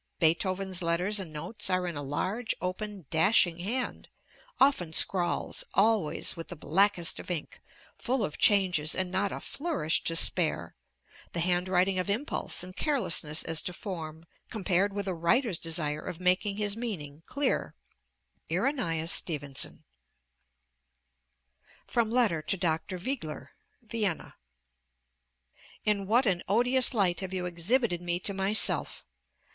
[0.17, 4.09] Beethoven's letters and notes are in a large, open, dashing hand,
[4.59, 7.61] often scrawls, always with the blackest of ink,
[7.99, 10.75] full of changes, and not a flourish to spare
[11.33, 16.19] the handwriting of impulse and carelessness as to form, compared with a writer's desire of
[16.19, 17.75] making his meaning clear.
[18.49, 18.57] [Illustration: Signature: E.
[19.03, 19.83] IRENÆUS STEVENSON]
[21.85, 22.81] FROM LETTER TO DR.
[22.97, 23.51] WEGELER,
[23.83, 24.33] VIENNA
[25.85, 29.05] In what an odious light have you exhibited me to myself!